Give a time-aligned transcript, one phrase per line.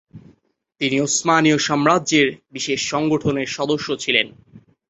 [0.81, 4.27] তিনি উসমানীয় সাম্রাজ্যের বিশেষ সংগঠনের সদস্য ছিলেন।